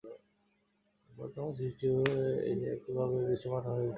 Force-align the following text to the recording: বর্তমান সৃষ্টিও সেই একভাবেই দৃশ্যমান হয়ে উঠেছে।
বর্তমান 1.09 1.51
সৃষ্টিও 1.53 1.95
সেই 2.05 2.59
একভাবেই 2.73 3.21
দৃশ্যমান 3.27 3.63
হয়ে 3.63 3.77
উঠেছে। 3.77 3.89